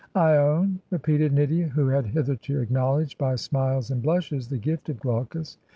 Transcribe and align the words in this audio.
'lone?' 0.15 0.79
repeated 0.89 1.31
Nydia, 1.31 1.67
who 1.67 1.89
had 1.89 2.07
hitherto 2.07 2.59
acknowledged 2.59 3.19
by 3.19 3.35
smiles 3.35 3.91
and 3.91 4.01
blushes 4.01 4.47
the 4.47 4.57
gift 4.57 4.89
of 4.89 4.99
Glaucus. 4.99 5.59